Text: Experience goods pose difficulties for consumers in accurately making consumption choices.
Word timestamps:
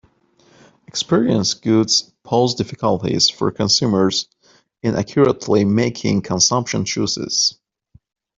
Experience 0.87 1.53
goods 1.53 2.11
pose 2.23 2.55
difficulties 2.55 3.29
for 3.29 3.51
consumers 3.51 4.27
in 4.81 4.95
accurately 4.95 5.63
making 5.63 6.23
consumption 6.23 6.85
choices. 6.85 7.59